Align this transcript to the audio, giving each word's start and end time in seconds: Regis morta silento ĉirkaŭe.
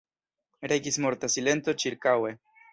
Regis 0.71 0.97
morta 1.05 1.31
silento 1.35 1.79
ĉirkaŭe. 1.85 2.37